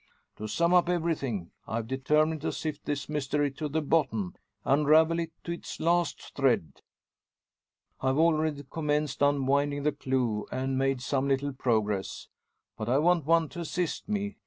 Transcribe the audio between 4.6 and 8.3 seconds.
unravel it to its last thread. I've